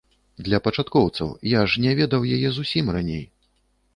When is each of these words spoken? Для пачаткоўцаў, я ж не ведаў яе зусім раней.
Для 0.45 0.59
пачаткоўцаў, 0.67 1.27
я 1.51 1.61
ж 1.73 1.83
не 1.85 1.93
ведаў 2.01 2.25
яе 2.37 2.49
зусім 2.57 2.85
раней. 2.95 3.23